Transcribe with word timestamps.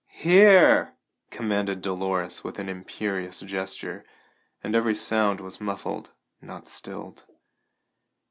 "Hear!" 0.07 0.95
commanded 1.29 1.83
Dolores 1.83 2.43
with 2.43 2.57
an 2.57 2.67
imperious 2.67 3.41
gesture, 3.41 4.03
and 4.63 4.75
every 4.75 4.95
sound 4.95 5.39
was 5.39 5.61
muffled, 5.61 6.09
not 6.41 6.67
stilled. 6.67 7.27